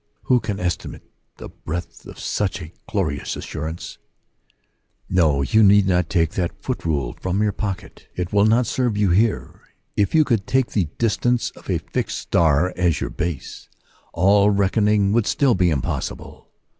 Who 0.23 0.39
can 0.39 0.59
estimate 0.59 1.03
the 1.37 1.47
breadth 1.49 2.07
of 2.07 2.17
such 2.19 2.59
a 2.59 2.73
gracious 2.91 3.35
assurance? 3.35 3.99
No, 5.07 5.43
you 5.43 5.61
need 5.61 5.85
not 5.85 6.09
take 6.09 6.31
that 6.31 6.59
foot 6.59 6.85
rule 6.85 7.15
from 7.21 7.43
your 7.43 7.51
pocket: 7.51 8.07
it 8.15 8.33
will 8.33 8.45
not 8.45 8.65
serve 8.65 8.93
68 8.93 8.95
According 8.95 8.95
to 8.95 8.99
the 8.99 9.29
Promise. 9.29 9.45
you 9.45 9.53
here. 9.53 9.61
If 9.95 10.15
you 10.15 10.23
could 10.23 10.47
take 10.47 10.71
the 10.71 10.87
distance 10.97 11.51
of 11.51 11.69
a 11.69 11.77
fixed 11.77 12.17
star 12.17 12.73
as 12.75 12.99
your 12.99 13.11
base, 13.11 13.69
all 14.11 14.49
reckoning 14.49 15.11
would 15.11 15.27
still 15.27 15.53
be 15.53 15.69
impossible. 15.69 16.49